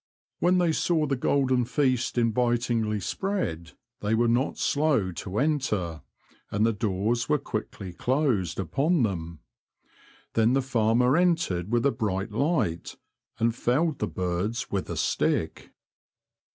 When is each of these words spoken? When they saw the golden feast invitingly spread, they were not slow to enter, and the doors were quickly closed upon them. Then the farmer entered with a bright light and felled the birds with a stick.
When 0.39 0.57
they 0.57 0.71
saw 0.71 1.05
the 1.05 1.15
golden 1.15 1.63
feast 1.63 2.17
invitingly 2.17 2.99
spread, 2.99 3.73
they 3.99 4.15
were 4.15 4.27
not 4.27 4.57
slow 4.57 5.11
to 5.11 5.37
enter, 5.37 6.01
and 6.49 6.65
the 6.65 6.73
doors 6.73 7.29
were 7.29 7.37
quickly 7.37 7.93
closed 7.93 8.59
upon 8.59 9.03
them. 9.03 9.41
Then 10.33 10.53
the 10.53 10.63
farmer 10.63 11.15
entered 11.15 11.71
with 11.71 11.85
a 11.85 11.91
bright 11.91 12.31
light 12.31 12.95
and 13.37 13.53
felled 13.53 13.99
the 13.99 14.07
birds 14.07 14.71
with 14.71 14.89
a 14.89 14.97
stick. 14.97 15.69